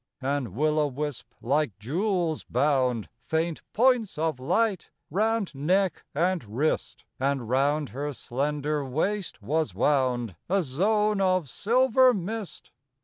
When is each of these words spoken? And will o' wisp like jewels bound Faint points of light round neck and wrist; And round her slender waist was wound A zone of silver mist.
And 0.23 0.55
will 0.55 0.79
o' 0.79 0.87
wisp 0.87 1.29
like 1.43 1.77
jewels 1.77 2.43
bound 2.43 3.07
Faint 3.27 3.61
points 3.71 4.17
of 4.17 4.39
light 4.39 4.89
round 5.11 5.53
neck 5.53 6.05
and 6.15 6.43
wrist; 6.43 7.05
And 7.19 7.47
round 7.47 7.89
her 7.89 8.11
slender 8.11 8.83
waist 8.83 9.43
was 9.43 9.75
wound 9.75 10.35
A 10.49 10.63
zone 10.63 11.21
of 11.21 11.47
silver 11.47 12.15
mist. 12.15 12.71